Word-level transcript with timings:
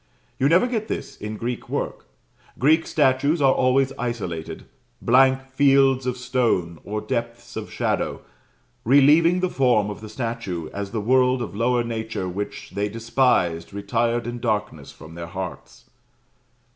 You 0.39 0.49
never 0.49 0.65
get 0.65 0.87
this 0.87 1.15
in 1.15 1.37
Greek 1.37 1.69
work. 1.69 2.07
Greek 2.57 2.87
statues 2.87 3.39
are 3.39 3.53
always 3.53 3.93
isolated; 3.99 4.65
blank 4.99 5.45
fields 5.49 6.07
of 6.07 6.17
stone, 6.17 6.79
or 6.83 7.01
depths 7.01 7.55
of 7.55 7.71
shadow, 7.71 8.21
relieving 8.83 9.41
the 9.41 9.47
form 9.51 9.91
of 9.91 10.01
the 10.01 10.09
statue, 10.09 10.71
as 10.73 10.89
the 10.89 11.01
world 11.01 11.39
of 11.43 11.55
lower 11.55 11.83
nature 11.83 12.27
which 12.27 12.71
they 12.71 12.89
despised 12.89 13.75
retired 13.75 14.25
in 14.25 14.39
darkness 14.39 14.91
from 14.91 15.13
their 15.13 15.27
hearts. 15.27 15.87